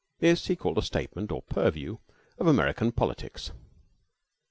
This 0.17 0.47
he 0.47 0.55
called 0.55 0.79
a 0.79 0.81
statement 0.81 1.31
or 1.31 1.43
purview 1.43 1.99
of 2.39 2.47
American 2.47 2.91
politics. 2.91 3.51